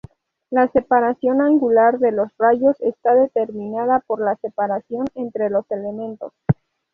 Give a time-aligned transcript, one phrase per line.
[0.49, 6.33] La separación angular de los rayos está determinada por la separación entre los elementos.